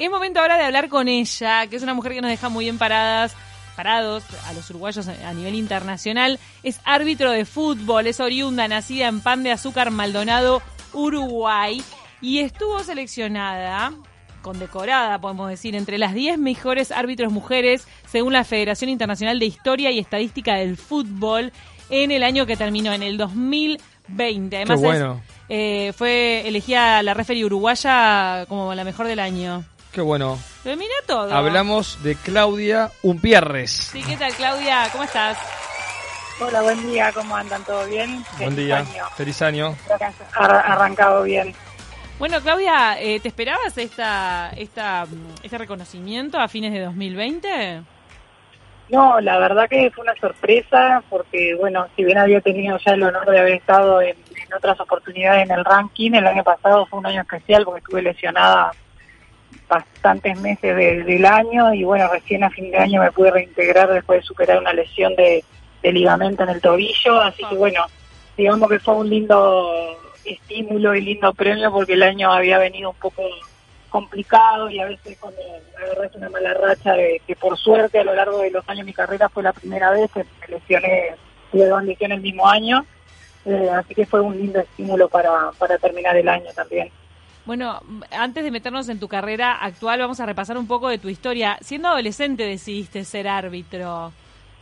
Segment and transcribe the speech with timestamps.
[0.00, 2.64] Es momento ahora de hablar con ella, que es una mujer que nos deja muy
[2.64, 3.36] bien paradas,
[3.76, 6.38] parados a los uruguayos a nivel internacional.
[6.62, 10.62] Es árbitro de fútbol, es oriunda, nacida en Pan de Azúcar Maldonado,
[10.94, 11.82] Uruguay,
[12.22, 13.92] y estuvo seleccionada
[14.40, 19.90] condecorada, podemos decir, entre las 10 mejores árbitros mujeres según la Federación Internacional de Historia
[19.90, 21.52] y Estadística del Fútbol
[21.90, 24.56] en el año que terminó, en el 2020.
[24.56, 25.20] Además, bueno.
[25.50, 29.62] eh, fue elegida la referee uruguaya como la mejor del año.
[29.92, 30.38] Qué bueno.
[30.62, 31.32] Pero mira todo.
[31.34, 33.70] Hablamos de Claudia Umpierres.
[33.70, 34.88] Sí, ¿qué tal, Claudia?
[34.92, 35.36] ¿Cómo estás?
[36.40, 37.62] Hola, buen día, ¿cómo andan?
[37.64, 38.24] ¿Todo bien?
[38.38, 38.78] Buen Feliz día.
[38.78, 39.04] año.
[39.16, 39.76] Feliz año.
[40.34, 41.54] Ar- arrancado bien.
[42.18, 45.06] Bueno, Claudia, eh, ¿te esperabas esta, esta,
[45.42, 47.82] este reconocimiento a fines de 2020?
[48.90, 53.02] No, la verdad que fue una sorpresa porque, bueno, si bien había tenido ya el
[53.02, 56.98] honor de haber estado en, en otras oportunidades en el ranking, el año pasado fue
[56.98, 58.70] un año especial porque estuve lesionada
[59.68, 63.92] bastantes meses de- del año y, bueno, recién a fin de año me pude reintegrar
[63.92, 65.44] después de superar una lesión de,
[65.82, 67.84] de ligamento en el tobillo, así que, bueno,
[68.36, 72.96] digamos que fue un lindo estímulo y lindo premio porque el año había venido un
[72.96, 73.22] poco
[73.88, 75.40] complicado y a veces cuando
[75.76, 78.84] agarras una mala racha de que por suerte a lo largo de los años de
[78.84, 81.14] mi carrera fue la primera vez que me lesioné,
[81.50, 82.84] tuve dos lesiones el mismo año,
[83.46, 86.90] eh, así que fue un lindo estímulo para, para terminar el año también.
[87.50, 87.80] Bueno,
[88.12, 91.58] antes de meternos en tu carrera actual, vamos a repasar un poco de tu historia.
[91.62, 94.12] Siendo adolescente decidiste ser árbitro.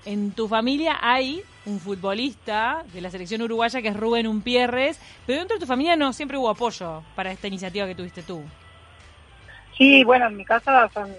[0.06, 5.40] En tu familia hay un futbolista de la selección uruguaya que es Rubén Umpierres, pero
[5.40, 8.42] dentro de tu familia no siempre hubo apoyo para esta iniciativa que tuviste tú.
[9.76, 11.14] Sí, bueno, en mi casa son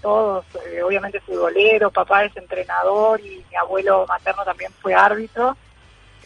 [0.00, 5.58] todos, eh, obviamente futboleros, papá es entrenador y mi abuelo materno también fue árbitro.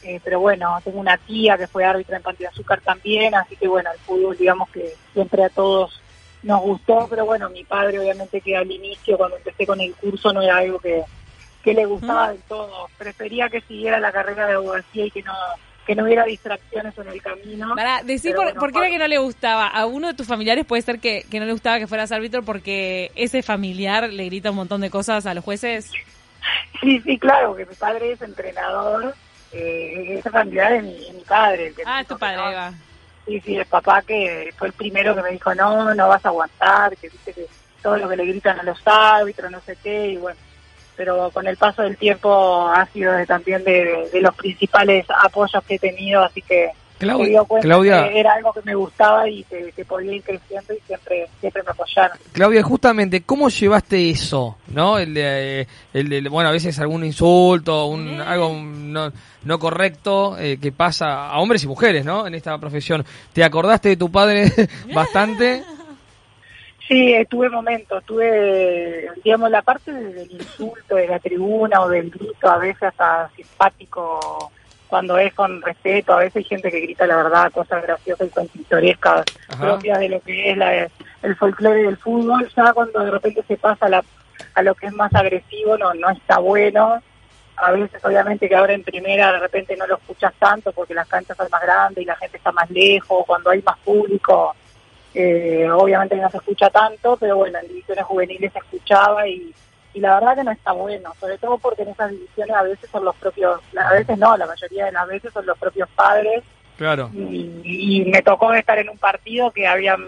[0.07, 3.57] Eh, pero bueno, tengo una tía que fue árbitra en Panty de Azúcar también, así
[3.57, 6.01] que bueno, el fútbol digamos que siempre a todos
[6.45, 10.33] nos gustó, pero bueno, mi padre obviamente que al inicio cuando empecé con el curso
[10.33, 11.03] no era algo que,
[11.65, 15.33] que le gustaba del todo, prefería que siguiera la carrera de abogacía y que no
[15.84, 17.75] que no hubiera distracciones en el camino.
[17.75, 19.69] Para decir por, bueno, por qué era que no le gustaba.
[19.69, 22.43] A uno de tus familiares puede ser que, que no le gustaba que fueras árbitro
[22.43, 25.91] porque ese familiar le grita un montón de cosas a los jueces.
[26.81, 29.15] Sí, sí, claro, que mi padre es entrenador,
[29.53, 31.73] eh, esa familiar es mi, padre.
[31.73, 32.43] que Ah, tu padre, no.
[33.27, 36.29] Sí, sí, el papá que fue el primero que me dijo, no, no vas a
[36.29, 37.47] aguantar, que dice que
[37.83, 40.39] todo lo que le gritan a los árbitros, no sé qué, y bueno.
[40.97, 45.63] Pero con el paso del tiempo ha sido de- también de, de los principales apoyos
[45.65, 47.45] que he tenido, así que Claudia,
[48.09, 51.62] que era algo que me gustaba y que, que podía ir creciendo y siempre siempre
[51.62, 52.17] me apoyaron.
[52.33, 54.57] Claudia, justamente, ¿cómo llevaste eso?
[54.69, 54.99] ¿No?
[54.99, 59.12] El de, eh, el de- bueno, a veces algún insulto, un, algo no,
[59.45, 62.27] no correcto eh, que pasa a hombres y mujeres, ¿no?
[62.27, 63.05] En esta profesión.
[63.33, 64.51] ¿Te acordaste de tu padre
[64.95, 65.65] bastante?
[66.89, 72.11] Sí, tuve momentos, tuve, digamos, la parte de- del insulto de la tribuna o del
[72.11, 74.53] grito, a veces hasta simpático,
[74.88, 78.30] cuando es con respeto, a veces hay gente que grita la verdad, cosas graciosas y
[78.30, 79.24] con pintorescas
[79.58, 80.88] propias de lo que es la,
[81.22, 84.04] el folclore del fútbol, ya cuando de repente se pasa a, la,
[84.54, 87.02] a lo que es más agresivo, no, no está bueno.
[87.56, 91.08] A veces, obviamente, que ahora en primera de repente no lo escuchas tanto porque las
[91.08, 94.54] canchas son más grandes y la gente está más lejos, cuando hay más público,
[95.14, 99.54] eh, obviamente no se escucha tanto, pero bueno, en divisiones juveniles se escuchaba y,
[99.97, 102.91] y la verdad que no está bueno, sobre todo porque en esas divisiones a veces
[102.91, 106.43] son los propios, a veces no, la mayoría de las veces son los propios padres
[106.77, 107.11] Claro.
[107.15, 110.05] y, y me tocó estar en un partido que habían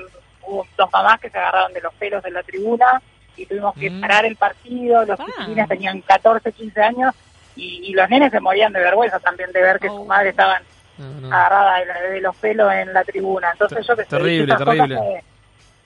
[0.46, 3.00] hubo dos mamás que se agarraron de los pelos en la tribuna
[3.36, 4.00] y tuvimos que Mm.
[4.00, 5.66] parar el partido, los Ah.
[5.68, 7.14] tenían 14, 15 años
[7.56, 9.98] y, y los nenes se morían de vergüenza también de ver que Oh.
[9.98, 10.62] sus madres estaban
[10.98, 11.26] No, no.
[11.34, 13.50] agarrada de, la- de los pelos en la tribuna.
[13.52, 14.96] Entonces yo que terrible, cosas terrible.
[14.96, 15.24] Que,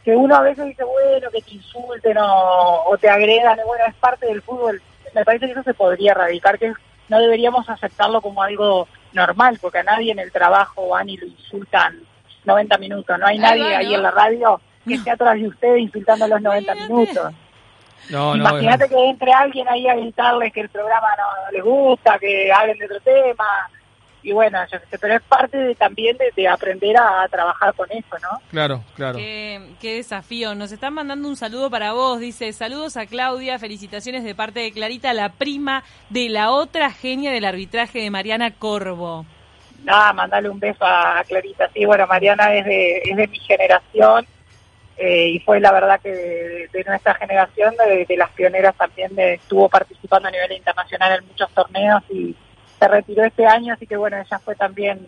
[0.04, 3.94] que uno a veces dice, bueno, que te insulten o, o te agredan, bueno, es
[3.94, 4.80] parte del fútbol.
[5.14, 6.72] Me parece que eso se podría erradicar, que
[7.08, 11.26] no deberíamos aceptarlo como algo normal, porque a nadie en el trabajo van y lo
[11.26, 12.00] insultan
[12.44, 13.18] 90 minutos.
[13.18, 14.96] No hay Ahí nadie ahí en la radio que No.
[14.96, 16.92] esté atrás de usted insultando los 90 Imagínate.
[16.92, 17.32] minutos.
[18.10, 21.62] No, no, Imagínate que entre alguien ahí a gritarles que el programa no, no les
[21.62, 23.70] gusta, que hablen de otro tema.
[24.22, 27.90] Y bueno, yo sé, pero es parte de, también de, de aprender a, trabajar con
[27.90, 28.40] eso, ¿no?
[28.50, 29.18] Claro, claro.
[29.18, 30.54] Qué, qué desafío.
[30.54, 32.20] Nos están mandando un saludo para vos.
[32.20, 37.32] Dice, saludos a Claudia, felicitaciones de parte de Clarita, la prima de la otra genia
[37.32, 39.26] del arbitraje de Mariana Corvo.
[39.82, 41.68] Nada, mandarle un beso a, a Clarita.
[41.74, 44.26] Sí, bueno, Mariana es de, es de mi generación
[44.96, 49.14] eh, y fue la verdad que de, de nuestra generación, de, de las pioneras también,
[49.16, 52.36] de, estuvo participando a nivel internacional en muchos torneos y
[52.82, 55.06] se retiró este año, así que bueno, ella fue también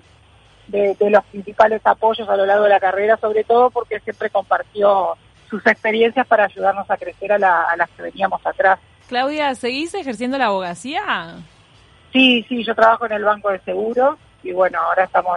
[0.68, 4.30] de, de los principales apoyos a lo largo de la carrera, sobre todo porque siempre
[4.30, 5.16] compartió
[5.50, 8.80] su sus experiencias para ayudarnos a crecer a, a las que veníamos atrás.
[9.08, 11.36] Claudia, ¿seguís ejerciendo la abogacía?
[12.12, 15.36] Sí, sí, yo trabajo en el Banco de Seguros y bueno, ahora estamos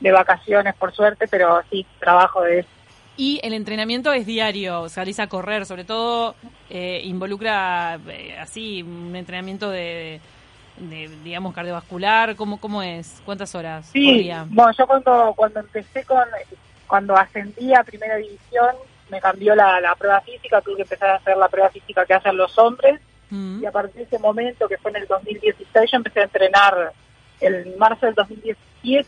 [0.00, 2.68] de, vacaciones por suerte, pero sí, trabajo de eso.
[3.16, 6.34] Y el entrenamiento es diario, salís a correr, sobre todo
[6.70, 10.20] eh, involucra eh, así un entrenamiento de,
[10.76, 13.22] digamos, cardiovascular, ¿cómo, cómo es?
[13.24, 14.46] ¿Cuántas horas sí, por día?
[14.48, 16.24] Bueno, yo cuando, cuando empecé con,
[16.86, 18.74] cuando ascendí a primera división,
[19.10, 22.14] me cambió la, la prueba física, tuve que empezar a hacer la prueba física que
[22.14, 23.62] hacen los hombres, mm.
[23.62, 26.92] y a partir de ese momento, que fue en el 2016, yo empecé a entrenar
[27.40, 28.62] el marzo del 2017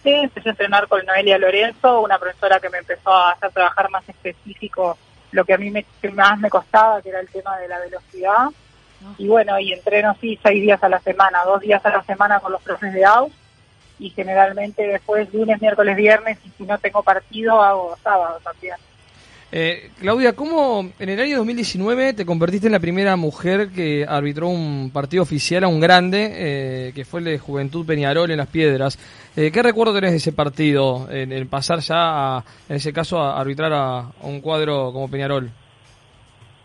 [0.05, 4.09] empecé a entrenar con Noelia Lorenzo, una profesora que me empezó a hacer trabajar más
[4.09, 4.97] específico
[5.33, 8.47] lo que a mí me, más me costaba, que era el tema de la velocidad.
[9.19, 12.41] Y bueno, y entreno sí seis días a la semana, dos días a la semana
[12.41, 13.33] con los profes de AUS
[13.99, 18.77] y generalmente después lunes, miércoles, viernes y si no tengo partido hago sábado también.
[19.57, 24.49] Eh, Claudia, ¿cómo en el año 2019 te convertiste en la primera mujer que arbitró
[24.49, 28.49] un partido oficial a un grande, eh, que fue el de Juventud Peñarol en Las
[28.49, 28.99] Piedras?
[29.37, 33.73] Eh, ¿Qué recuerdo tenés de ese partido, en, pasar ya, en ese caso, a arbitrar
[33.73, 35.53] a, un cuadro como Peñarol?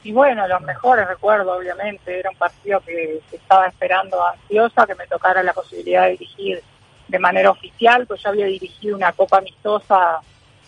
[0.04, 2.20] Y bueno, los mejores recuerdos, obviamente.
[2.20, 6.64] Era un partido que, estaba esperando ansiosa, que me tocara la posibilidad de dirigir
[7.08, 10.20] de manera oficial, pues yo había dirigido una copa amistosa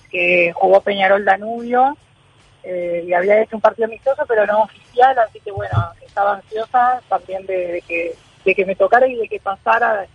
[0.10, 1.96] que jugó Peñarol Danubio
[2.64, 7.00] eh, y había hecho un partido amistoso, pero no oficial, así que bueno, estaba ansiosa
[7.08, 10.08] también de, que, de que me tocara y de que pasara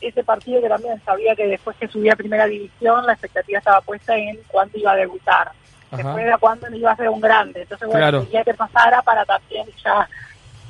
[0.00, 3.80] ese partido que también sabía que después que subía a primera división la expectativa estaba
[3.80, 5.52] puesta en cuándo iba a debutar,
[5.90, 9.66] después de cuándo iba a ser un grande, entonces bueno, quería que pasara para también
[9.82, 10.08] ya,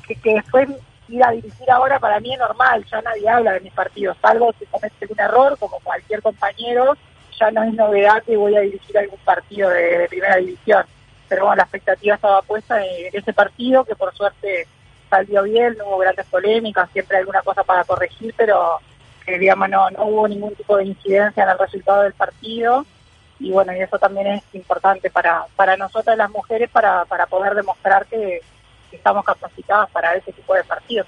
[0.07, 0.69] que, que después
[1.09, 4.53] ir a dirigir ahora para mí es normal, ya nadie habla de mis partidos, salvo
[4.57, 6.95] si comete un error como cualquier compañero,
[7.39, 10.85] ya no es novedad que voy a dirigir algún partido de primera división.
[11.27, 14.67] Pero bueno, la expectativa estaba puesta en ese partido, que por suerte
[15.09, 18.79] salió bien, no hubo grandes polémicas, siempre alguna cosa para corregir, pero
[19.25, 22.85] que digamos no, no hubo ningún tipo de incidencia en el resultado del partido
[23.39, 27.55] y bueno, y eso también es importante para, para nosotras las mujeres para, para poder
[27.55, 28.41] demostrar que,
[28.91, 31.05] estamos capacitadas para ese tipo de partidos.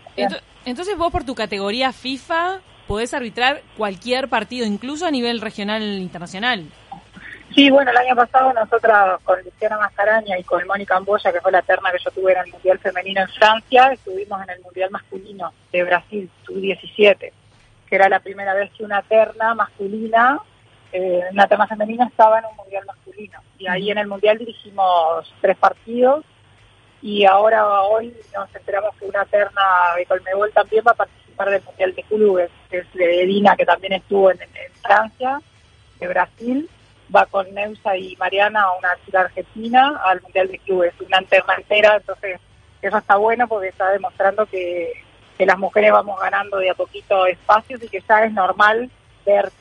[0.65, 5.97] Entonces vos por tu categoría FIFA podés arbitrar cualquier partido, incluso a nivel regional e
[5.97, 6.65] internacional.
[7.55, 11.51] Sí, bueno, el año pasado nosotras con Luciana Mascaraña y con Mónica Amboya, que fue
[11.51, 14.89] la terna que yo tuve en el Mundial Femenino en Francia, estuvimos en el Mundial
[14.89, 17.31] Masculino de Brasil, sub-17,
[17.87, 20.39] que era la primera vez que una terna masculina,
[20.91, 23.39] eh, una terna femenina estaba en un Mundial masculino.
[23.57, 26.25] Y ahí en el Mundial dirigimos tres partidos.
[27.01, 29.61] Y ahora hoy nos enteramos que una terna
[29.97, 33.65] de Colmebol también va a participar del Mundial de Clubes, que es de Edina, que
[33.65, 34.39] también estuvo en
[34.81, 35.41] Francia,
[35.99, 36.69] de Brasil.
[37.13, 41.97] Va con Neusa y Mariana, una chica argentina, al Mundial de Clubes, una alterna entera,
[41.97, 42.39] entonces
[42.81, 44.93] eso está bueno porque está demostrando que,
[45.39, 48.91] las mujeres vamos ganando de a poquito espacios y que ya es normal
[49.25, 49.51] ver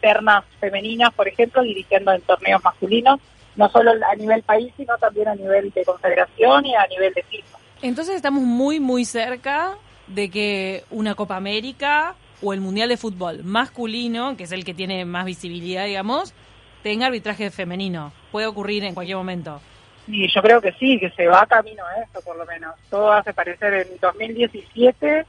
[0.00, 3.20] ternas femeninas, por ejemplo, dirigiendo en torneos masculinos,
[3.56, 7.22] no solo a nivel país, sino también a nivel de confederación y a nivel de
[7.22, 7.58] FIFA.
[7.82, 9.76] Entonces estamos muy, muy cerca
[10.06, 14.74] de que una Copa América o el Mundial de Fútbol masculino, que es el que
[14.74, 16.34] tiene más visibilidad, digamos,
[16.82, 18.12] tenga arbitraje femenino.
[18.30, 19.60] Puede ocurrir en cualquier momento.
[20.06, 22.74] Y yo creo que sí, que se va camino a eso por lo menos.
[22.90, 25.26] Todo hace parecer en 2017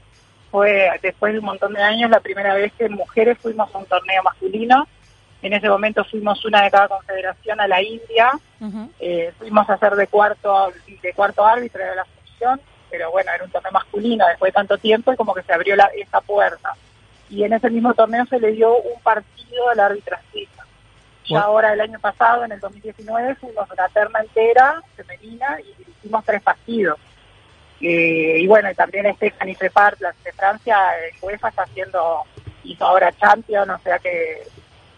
[0.50, 3.86] fue después de un montón de años la primera vez que mujeres fuimos a un
[3.86, 4.86] torneo masculino.
[5.42, 8.32] En ese momento fuimos una de cada confederación a la India.
[8.98, 13.44] Eh, fuimos a hacer de cuarto de cuarto árbitro de la función, pero bueno, era
[13.44, 16.74] un torneo masculino después de tanto tiempo y como que se abrió la, esa puerta.
[17.30, 20.16] Y en ese mismo torneo se le dio un partido al árbitro
[21.28, 26.24] ya ahora el año pasado, en el 2019, fuimos una terna entera femenina y hicimos
[26.24, 26.98] tres partidos.
[27.80, 32.24] Eh, y bueno, y también Stephanie Prepart, la de Francia, en UEFA está haciendo,
[32.64, 34.42] hizo ahora Champions, o sea que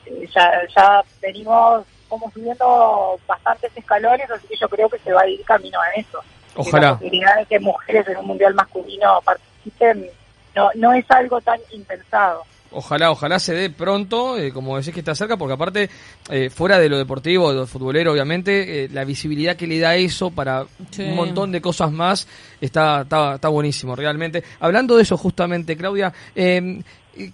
[0.06, 5.22] eh, ya, ya venimos como subiendo bastantes escalones, así que yo creo que se va
[5.22, 6.20] a ir camino a eso.
[6.56, 6.88] Ojalá.
[6.88, 10.08] la posibilidad de que mujeres en un mundial masculino participen
[10.54, 12.44] no, no es algo tan impensado.
[12.72, 15.90] Ojalá, ojalá se dé pronto, eh, como decís que está cerca, porque aparte,
[16.30, 19.96] eh, fuera de lo deportivo, de lo futbolero, obviamente, eh, la visibilidad que le da
[19.96, 20.66] eso para
[20.98, 22.28] un montón de cosas más
[22.60, 24.44] está, está, está buenísimo, realmente.
[24.60, 26.80] Hablando de eso, justamente, Claudia, eh,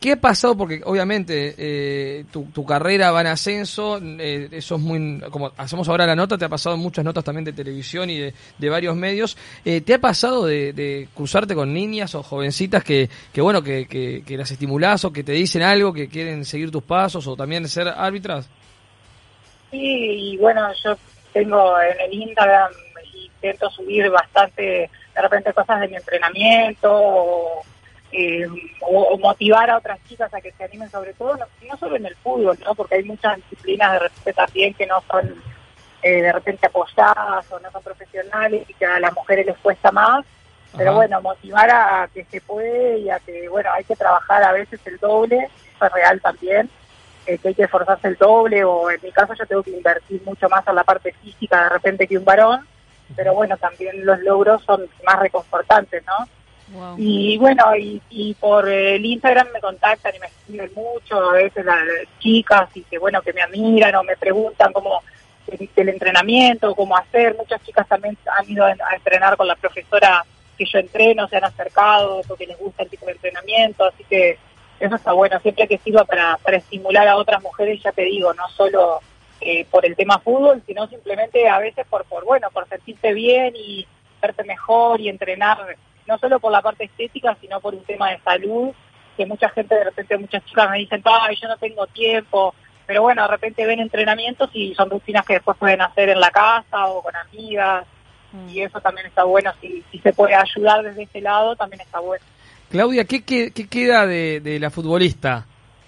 [0.00, 0.56] ¿Qué ha pasado?
[0.56, 6.06] Porque obviamente eh, tu, carrera va en ascenso, eh, eso es muy, como hacemos ahora
[6.06, 9.37] la nota, te ha pasado muchas notas también de televisión y de, varios medios.
[9.64, 14.37] Eh, ¿Te ha pasado de, cruzarte con niñas o jovencitas que, que bueno, que, que,
[14.37, 17.88] las estimulás o que te dicen algo, que quieren seguir tus pasos o también ser
[17.88, 18.49] árbitras?
[19.71, 20.97] Sí, y bueno, yo
[21.33, 22.73] tengo en el Instagram
[23.47, 27.62] intento subir bastante, de repente, cosas de mi entrenamiento o,
[28.18, 28.46] eh,
[28.80, 32.06] o, motivar a otras chicas a que se animen, sobre todo, no, no, solo en
[32.06, 32.75] el fútbol, ¿no?
[32.75, 35.35] porque hay muchas disciplinas de repente también que no son
[36.02, 39.92] eh, de repente apoyadas o no son profesionales y que a las mujeres les cuesta
[39.92, 40.25] más.
[40.76, 44.52] Pero bueno, motivar a que se puede y a que, bueno, hay que trabajar a
[44.52, 46.70] veces el doble, eso es real también,
[47.26, 50.23] eh, que hay que esforzarse el doble o en mi caso yo tengo que invertir
[50.25, 52.66] mucho más en la parte física de repente que un varón,
[53.14, 56.28] pero bueno, también los logros son más reconfortantes, ¿no?
[56.96, 61.78] Y bueno, y, por el Instagram me contactan y me escriben mucho, a veces las,
[62.18, 65.02] chicas, y que bueno, que me admiran o me preguntan cómo
[65.46, 67.37] el, entrenamiento, cómo hacer.
[67.37, 70.25] Muchas chicas también han ido a, entrenar con la profesora
[70.58, 74.38] que yo entreno, se han acercado porque les gusta el tipo de entrenamiento, así que
[74.80, 78.32] eso está bueno, siempre que sirva para, para estimular a otras mujeres, ya te digo,
[78.35, 79.00] no solo
[79.40, 83.54] eh, por el tema fútbol, sino simplemente a veces por, por, bueno, por sentirte bien
[83.54, 83.87] y
[84.20, 88.20] verte mejor y entrenar no solo por la parte estética, sino por un tema de
[88.20, 88.70] salud,
[89.16, 92.54] que mucha gente, de repente muchas chicas me dicen, ay, yo no tengo tiempo,
[92.86, 96.30] pero bueno, de repente ven entrenamientos y son rutinas que después pueden hacer en la
[96.30, 97.86] casa o con amigas,
[98.32, 98.48] mm.
[98.50, 102.00] y eso también está bueno, si, si se puede ayudar desde ese lado, también está
[102.00, 102.25] bueno.
[102.68, 105.46] Claudia, ¿qué, qué, queda de, de, la futbolista?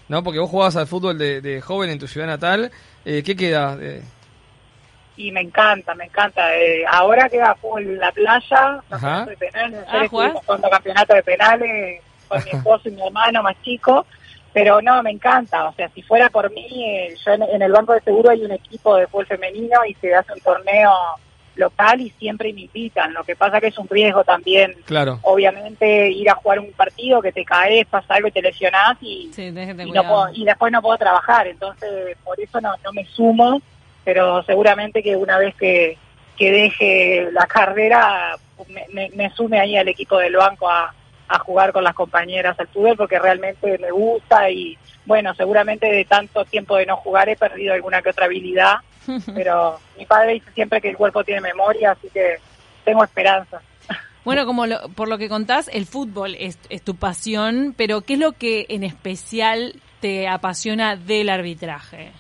[0.09, 0.23] ¿No?
[0.23, 2.71] Porque vos jugabas al fútbol de, de joven en tu ciudad natal,
[3.05, 3.77] eh, ¿qué queda?
[3.77, 4.03] De
[5.19, 6.57] y me encanta, me encanta.
[6.57, 8.81] Eh, ahora que juego en la playa,
[9.27, 14.07] de penales, ah, jugando campeonato de penales con mi esposo y mi hermano más chico,
[14.53, 15.69] pero no, me encanta.
[15.69, 18.53] O sea, si fuera por mí, eh, yo en, el Banco de Seguro hay un
[18.53, 20.93] equipo de fútbol femenino y se hace un torneo
[21.57, 23.13] local y siempre me invitan.
[23.13, 24.73] Lo que pasa que es un riesgo también.
[24.85, 25.19] Claro.
[25.23, 29.33] Obviamente ir a jugar un partido que te caes, pasa algo y te lesionás y,
[29.37, 29.51] y,
[29.91, 31.49] no y después no puedo trabajar.
[31.49, 33.61] Entonces, por eso no, no me sumo
[34.09, 35.99] pero seguramente que una vez que,
[36.35, 38.37] que deje la carrera
[38.91, 40.95] me, me, sume ahí al equipo del banco a,
[41.29, 46.07] a jugar con las compañeras al fútbol porque realmente me gusta y bueno, seguramente de
[46.07, 48.77] tanto tiempo de no jugar he perdido alguna que otra habilidad,
[49.35, 52.37] pero mi padre dice siempre que el cuerpo tiene memoria, así que
[52.87, 53.61] tengo esperanza.
[54.25, 58.19] Bueno, como por lo que contás, el fútbol es, es, tu pasión, pero ¿qué es
[58.19, 62.13] lo que en especial te apasiona del arbitraje?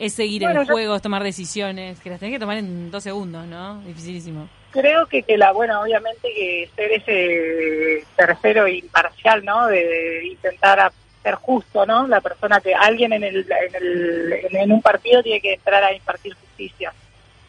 [0.00, 3.46] Es seguir el juego, es tomar decisiones, que las tenés que tomar en dos segundos,
[3.46, 3.82] ¿no?
[3.82, 4.48] Dificilísimo.
[4.70, 9.66] Creo que, que la, bueno, obviamente que ser ese tercero imparcial, ¿no?
[9.66, 10.90] De, intentar
[11.22, 12.06] ser justo, ¿no?
[12.06, 15.92] La persona que alguien en, el, en, el, en un partido tiene que entrar a
[15.92, 16.94] impartir justicia.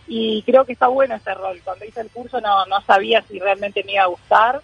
[0.06, 1.62] Y creo que está bueno ese rol.
[1.64, 4.60] Cuando hice el curso no, no sabía si realmente me iba a gustar.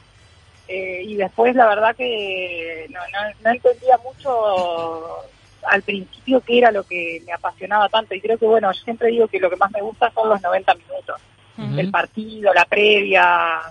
[0.68, 5.24] Eh, y después la verdad que no, no, no entendía mucho
[5.70, 8.16] al principio que era lo que me apasionaba tanto.
[8.16, 10.42] Y creo que bueno, yo siempre digo que lo que más me gusta son los
[10.42, 11.22] 90 minutos,
[11.78, 13.62] el partido, la previa,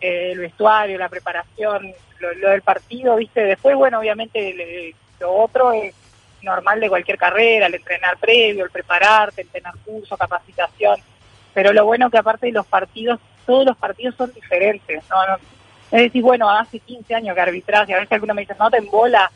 [0.00, 5.94] eh, el vestuario, la preparación, lo, del partido, viste, después bueno, obviamente lo otro es
[6.42, 10.96] normal de cualquier carrera, el entrenar previo, el prepararte, el tener curso, capacitación,
[11.54, 15.16] pero lo bueno que aparte de los partidos, todos los partidos son diferentes, ¿no?
[15.92, 18.70] es decir, bueno, hace 15 años que arbitras y a veces alguno me dice, no
[18.70, 19.30] te embola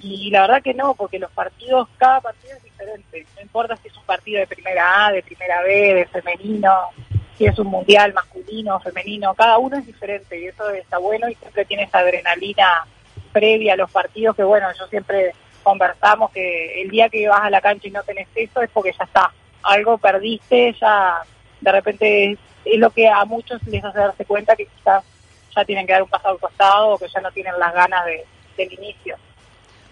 [0.00, 3.26] y la verdad que no, porque los partidos, cada partido es diferente.
[3.34, 6.90] No importa si es un partido de primera A, de primera B, de femenino,
[7.36, 11.34] si es un mundial masculino, femenino, cada uno es diferente y eso está bueno y
[11.34, 12.86] siempre tiene esa adrenalina
[13.32, 17.50] previa a los partidos que bueno, yo siempre conversamos que el día que vas a
[17.50, 21.22] la cancha y no tenés eso es porque ya está, algo perdiste, ya
[21.60, 22.32] de repente
[22.64, 25.04] es, lo que a muchos les hace darse cuenta que quizás
[25.54, 28.04] ya tienen que dar un paso al costado o que ya no tienen las ganas
[28.06, 28.24] de,
[28.56, 29.16] del inicio.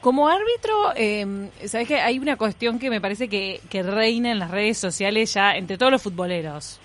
[0.05, 4.51] Como árbitro, eh, sabes que hay una cuestión que me parece que, reina en las
[4.51, 6.79] redes sociales ya entre todos los futboleros.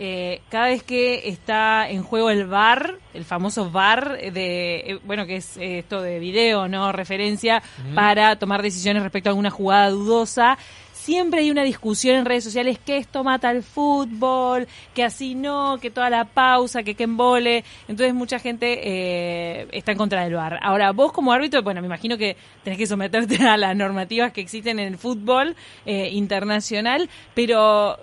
[0.00, 5.26] Eh, cada vez que está en juego el VAR, el famoso VAR de, eh, bueno,
[5.26, 6.90] que es eh, esto de video, ¿no?
[6.90, 7.62] Referencia
[7.94, 10.58] para tomar decisiones respecto a alguna jugada dudosa,
[11.06, 15.78] siempre hay una discusión en redes sociales que esto mata al fútbol, que así no,
[15.80, 17.62] que toda la pausa, que que embole.
[17.86, 20.58] Entonces mucha gente eh, está en contra del VAR.
[20.60, 24.40] Ahora, vos como árbitro, bueno, me imagino que tenés que someterte a las normativas que
[24.40, 27.96] existen en el fútbol eh, internacional, pero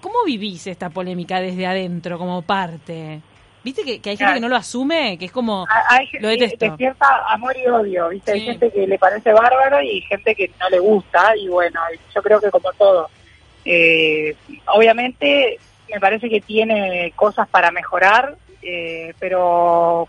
[0.00, 3.20] ¿cómo vivís esta polémica desde adentro como parte?
[3.68, 6.64] Viste que, hay gente que no lo asume, que es como hay, lo detesto.
[6.64, 10.70] Despierta amor y odio, viste, hay gente que le parece bárbaro y gente que no
[10.70, 11.78] le gusta y bueno,
[12.14, 13.10] yo creo que como todo.
[13.66, 14.34] Eh,
[14.74, 15.58] obviamente
[15.92, 20.08] me parece que tiene cosas para mejorar, eh, pero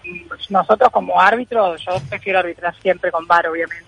[0.49, 3.83] nosotros como árbitros, yo prefiero arbitrar siempre con VAR, obviamente.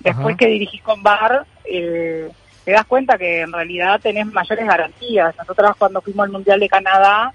[0.00, 2.28] Después que dirigís con VAR, eh,
[2.66, 5.34] te das cuenta que en realidad tenés mayores garantías.
[5.38, 7.32] Nosotros cuando fuimos al Mundial de Canadá,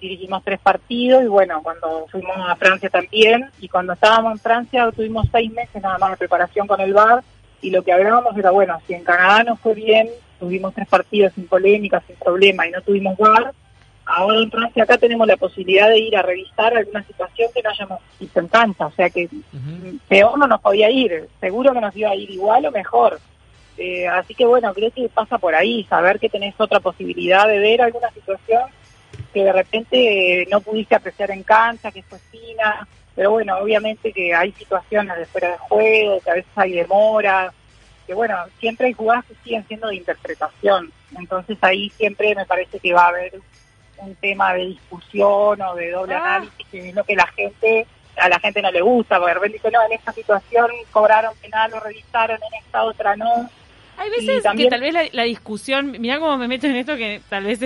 [0.00, 4.90] dirigimos tres partidos y bueno, cuando fuimos a Francia también y cuando estábamos en Francia
[4.94, 7.22] tuvimos seis meses nada más de preparación con el VAR
[7.60, 11.32] y lo que hablábamos era, bueno, si en Canadá no fue bien, tuvimos tres partidos
[11.34, 13.52] sin polémica, sin problema y no tuvimos VAR,
[14.06, 17.70] ahora en Francia acá tenemos la posibilidad de ir a revisar alguna situación que no
[17.70, 19.28] hayamos visto en cancha, o sea que
[20.08, 23.20] peor no nos podía ir, seguro que nos iba a ir igual o mejor.
[23.76, 27.58] Eh, así que bueno, creo que pasa por ahí, saber que tenés otra posibilidad de
[27.58, 28.62] ver alguna situación
[29.32, 34.34] que de repente no pudiste apreciar en cancha, que fue fina, pero bueno, obviamente que
[34.34, 37.52] hay situaciones de fuera de juego, que a veces hay demora,
[38.06, 42.78] que bueno, siempre hay jugadas que siguen siendo de interpretación, entonces ahí siempre me parece
[42.78, 43.40] que va a haber
[43.98, 46.36] un tema de discusión o de doble ah.
[46.36, 49.40] análisis, que es lo que la gente, a la gente no le gusta, porque de
[49.40, 53.50] repente no, en esta situación cobraron penal o revisaron, en esta otra no,
[54.00, 57.44] hay veces que tal vez la, discusión, mira cómo me meto en esto que tal
[57.44, 57.60] vez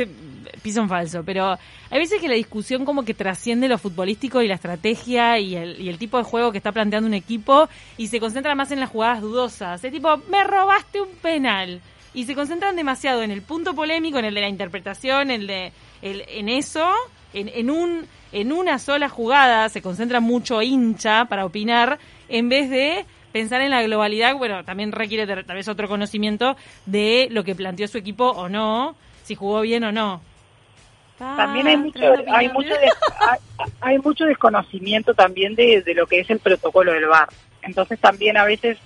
[0.62, 1.56] piso un falso, pero
[1.90, 5.80] hay veces que la discusión como que trasciende lo futbolístico y la estrategia y el,
[5.80, 8.80] y el tipo de juego que está planteando un equipo y se concentra más en
[8.80, 9.84] las jugadas dudosas.
[9.84, 11.80] Es tipo, me robaste un penal.
[12.14, 15.46] Y se concentran demasiado en el punto polémico, en el de la interpretación, en, el
[15.46, 15.72] de,
[16.02, 16.92] el, en eso,
[17.32, 21.98] en, en, un, en una sola jugada, se concentra mucho hincha para opinar,
[22.28, 27.26] en vez de pensar en la globalidad, bueno, también requiere tal vez otro conocimiento de
[27.32, 30.22] lo que planteó su equipo o no, si jugó bien o no.
[31.18, 32.74] También hay mucho, hay mucho,
[33.80, 37.28] hay, mucho desconocimiento también de, lo que es el protocolo del bar.
[37.62, 38.78] Entonces también a veces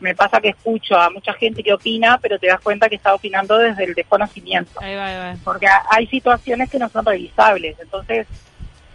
[0.00, 3.14] me pasa que escucho a mucha gente que opina, pero te das cuenta que está
[3.14, 4.80] opinando desde el desconocimiento.
[4.80, 5.38] Ahí va, ahí va.
[5.44, 7.78] Porque hay situaciones que no son revisables.
[7.78, 8.26] Entonces,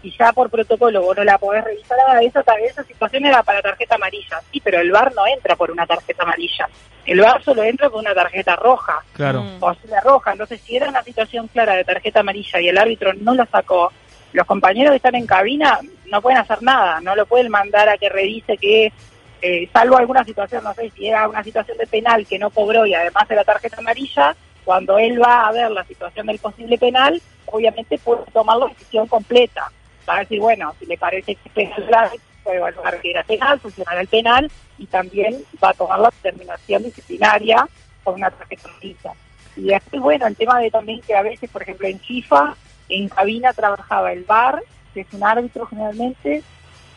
[0.02, 3.62] y ya por protocolo vos no la podés revisar, ah, esa, esa situación era para
[3.62, 4.40] tarjeta amarilla.
[4.50, 6.68] Sí, pero el VAR no entra por una tarjeta amarilla.
[7.06, 9.02] El VAR solo entra por una tarjeta roja.
[9.12, 9.42] Claro.
[9.42, 9.62] Mm.
[9.62, 10.32] O sea, roja.
[10.32, 13.92] Entonces, si era una situación clara de tarjeta amarilla y el árbitro no la sacó,
[14.32, 15.78] los compañeros que están en cabina
[16.10, 17.00] no pueden hacer nada.
[17.00, 18.92] No lo pueden mandar a que revise que,
[19.40, 22.86] eh, salvo alguna situación, no sé, si era una situación de penal que no cobró
[22.86, 26.78] y además de la tarjeta amarilla, cuando él va a ver la situación del posible
[26.78, 29.70] penal, obviamente puede tomar la decisión completa
[30.08, 32.10] va a decir, bueno, si le parece que penal
[32.42, 36.82] puede evaluar que era penal, funcionará el penal y también va a tomar la determinación
[36.82, 37.68] disciplinaria
[38.02, 39.12] con una tarjeta amarilla.
[39.56, 42.56] Y después, bueno, el tema de también que a veces, por ejemplo, en FIFA,
[42.88, 44.62] en cabina trabajaba el VAR,
[44.92, 46.42] que es un árbitro generalmente,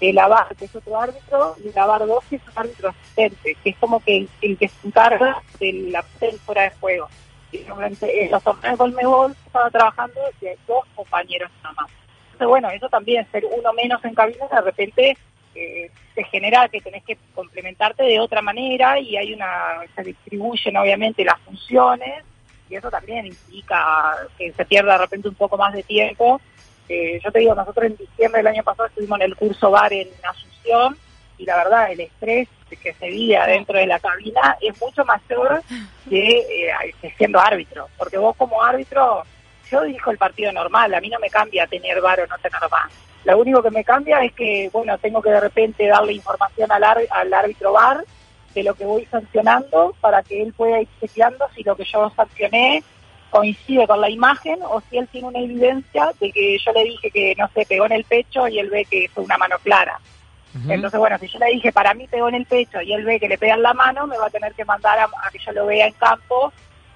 [0.02, 3.58] el AVAR, que es otro árbitro, y el AVAR 2, que es un árbitro asistente,
[3.63, 7.08] que es como que el, que se encarga de la fuera de juego.
[7.52, 11.91] Y en los torneos de Colmebol estaba trabajando de dos compañeros nada más.
[12.36, 15.17] Entonces, bueno, eso también, ser uno menos en cabina, de repente
[15.56, 15.89] eh,
[16.30, 21.39] genera que tenés que complementarte de otra manera y hay una, se distribuyen obviamente las
[21.39, 22.26] funciones
[22.69, 26.41] y eso también implica que se pierda de repente un poco más de tiempo.
[26.89, 29.93] Eh, yo te digo, nosotros en diciembre del año pasado estuvimos en el curso VAR
[29.93, 30.98] en Asunción
[31.38, 32.50] y la verdad el estrés
[32.84, 35.63] que se vive adentro de la cabina es mucho mayor
[36.10, 39.24] que, eh, que siendo árbitro, porque vos como árbitro
[39.69, 42.60] yo dirijo el partido normal, a mí no me cambia tener VAR o no tener
[42.69, 42.89] VAR.
[43.25, 46.84] Lo único que me cambia es que, bueno, tengo que de repente darle información al,
[46.84, 48.04] al árbitro VAR
[48.54, 52.12] de lo que voy sancionando para que él pueda ir chequeando si lo que yo
[52.15, 52.84] sancioné
[53.30, 57.12] coincide con la imagen o si él tiene una evidencia de que yo le dije
[57.12, 59.99] que, no sé, pegó en el pecho y él ve que fue una mano clara.
[60.69, 63.19] Entonces, bueno, si yo le dije para mí pegó en el pecho y él ve
[63.19, 65.39] que le pega en la mano, me va a tener que mandar a, a que
[65.39, 66.54] yo lo vea en campo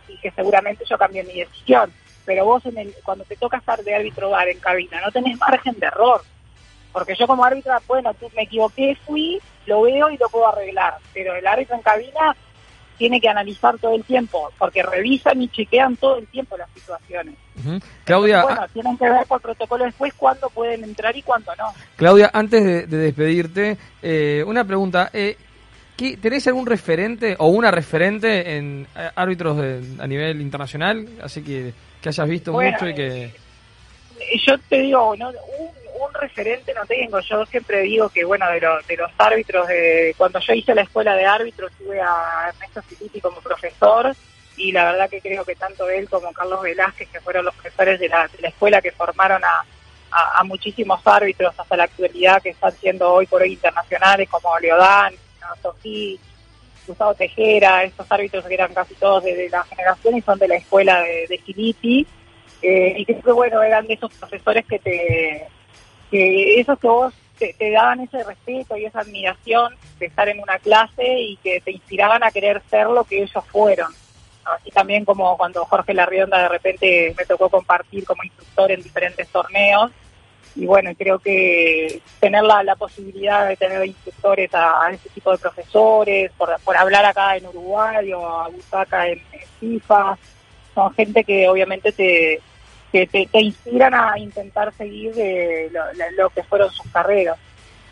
[0.07, 1.91] y que seguramente yo cambie mi decisión
[2.25, 5.37] pero vos en el, cuando te toca estar de árbitro bar en cabina, no tenés
[5.37, 6.21] margen de error.
[6.91, 10.95] Porque yo como árbitro, bueno, tú me equivoqué, fui, lo veo y lo puedo arreglar.
[11.13, 12.35] Pero el árbitro en cabina
[12.99, 17.35] tiene que analizar todo el tiempo, porque revisan y chequean todo el tiempo las situaciones.
[18.03, 21.73] Claudia, bueno, tienen que ver por protocolo después cuándo pueden entrar y cuándo no.
[21.95, 25.09] Claudia, antes de, despedirte, eh, una pregunta.
[25.13, 25.37] Eh,
[26.21, 29.57] ¿Tenés algún referente o una referente en eh, árbitros
[29.99, 31.07] a nivel internacional?
[31.21, 33.25] Así que que hayas visto mucho y que...
[33.25, 35.19] Eh, yo te digo, un,
[36.13, 40.53] referente no tengo, yo siempre digo que, bueno, de, de los árbitros, de cuando yo
[40.53, 44.13] hice la escuela de árbitros, tuve a Ernesto Filippi como profesor
[44.57, 47.99] y la verdad que creo que tanto él como Carlos Velázquez, que fueron los profesores
[47.99, 49.63] de la, escuela que formaron a,
[50.11, 55.13] a, muchísimos árbitros hasta la actualidad que están siendo hoy por hoy internacionales, como Leodán,
[55.61, 56.19] Sofía,
[56.87, 60.55] Gustavo Tejera, estos árbitros que eran casi todos de, la generación y son de la
[60.55, 62.05] escuela de, de
[62.61, 65.47] eh, y que bueno, eran de esos profesores que te,
[66.11, 70.59] que esos que vos te, daban ese respeto y esa admiración de estar en una
[70.59, 73.93] clase y que te inspiraban a querer ser lo que ellos fueron.
[74.43, 79.27] así también como cuando Jorge Larrionda de repente me tocó compartir como instructor en diferentes
[79.29, 79.91] torneos.
[80.59, 85.31] Y bueno, creo que tener la, la posibilidad de tener instructores a, a ese tipo
[85.31, 90.17] de profesores, por, por hablar acá en Uruguay o a Busaca en, en FIFA,
[90.75, 92.41] son gente que obviamente te,
[92.91, 95.81] que te, te inspiran a intentar seguir de lo,
[96.17, 97.37] lo- que fueron sus carreras.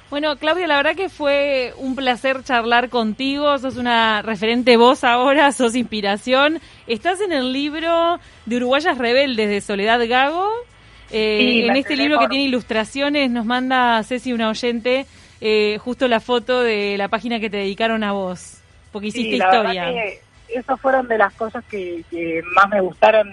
[0.10, 3.58] Bueno, Claudia, la verdad que fue un placer charlar contigo.
[3.60, 6.60] Sos una referente voz ahora, sos inspiración.
[6.86, 10.50] Estás en el libro de Uruguayas Rebeldes de Soledad Gago.
[11.12, 15.06] Eh, Sí, en este libro que tiene ilustraciones nos manda Ceci, una oyente,
[15.42, 18.58] eh, justo la foto de la página que te dedicaron a vos,
[18.92, 19.86] porque hiciste Sí, la historia.
[19.86, 23.32] que esas fueron de las cosas que, que más me gustaron.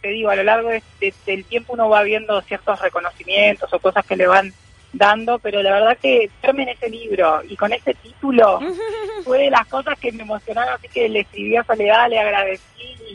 [0.00, 3.78] Te digo, a lo largo de- de- del tiempo uno va viendo ciertos reconocimientos o
[3.78, 4.52] cosas que le van
[4.92, 8.58] dando, pero la verdad que verme en ese libro y con ese título
[9.24, 12.62] fue de las cosas que me emocionaron, así que le escribí a Soledad, le agradecí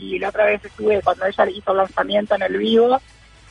[0.00, 3.00] y la otra vez estuve cuando ella hizo el lanzamiento en el vivo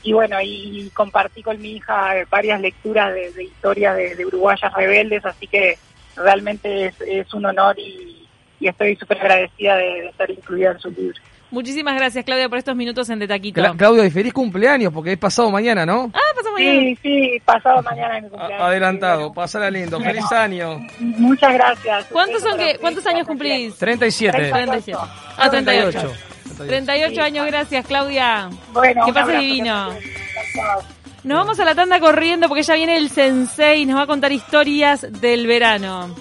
[0.03, 4.73] y bueno, y compartí con mi hija varias lecturas de, de historias de, de uruguayas
[4.73, 5.77] rebeldes, así que
[6.15, 8.27] realmente es, es un honor y,
[8.59, 11.15] y estoy súper agradecida de, de estar incluida en su libro.
[11.49, 13.61] Muchísimas gracias, Claudia, por estos minutos en De Taquito.
[13.61, 16.11] Cla- Claudio, y feliz cumpleaños, porque es pasado mañana, ¿no?
[16.13, 16.79] ah, pasó mañana.
[16.81, 18.61] Sí, sí, pasado mañana mi cumpleaños.
[18.61, 20.77] A- adelantado, Bueno, pasala lindo, feliz año.
[20.99, 22.05] Muchas gracias.
[22.11, 23.77] ¿Cuántos son que, ¿Cuántos años cumplís?
[23.77, 24.49] 37.
[24.51, 24.99] 37.
[25.37, 25.99] Ah, 38.
[25.99, 26.26] 38.
[26.57, 27.19] 38 Sí.
[27.19, 28.49] años, gracias, Claudia.
[28.73, 29.89] Bueno, Que pase divino.
[31.23, 34.07] Nos vamos a la tanda corriendo porque ya viene el sensei y nos va a
[34.07, 36.15] contar historias del verano.